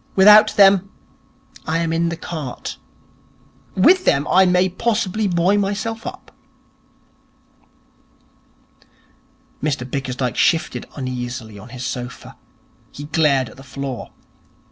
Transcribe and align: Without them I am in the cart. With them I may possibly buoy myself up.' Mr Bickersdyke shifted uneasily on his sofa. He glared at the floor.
Without 0.15 0.55
them 0.55 0.89
I 1.67 1.77
am 1.77 1.93
in 1.93 2.09
the 2.09 2.17
cart. 2.17 2.77
With 3.75 4.03
them 4.03 4.27
I 4.29 4.47
may 4.47 4.67
possibly 4.67 5.27
buoy 5.27 5.57
myself 5.57 6.07
up.' 6.07 6.31
Mr 9.61 9.87
Bickersdyke 9.87 10.35
shifted 10.37 10.87
uneasily 10.95 11.59
on 11.59 11.69
his 11.69 11.85
sofa. 11.85 12.35
He 12.91 13.03
glared 13.03 13.49
at 13.49 13.57
the 13.57 13.63
floor. 13.63 14.09